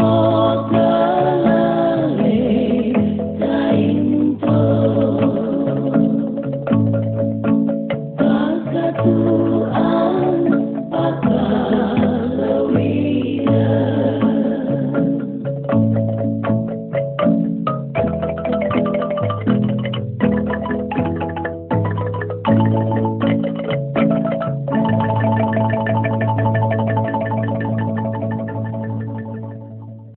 more. 0.00 0.39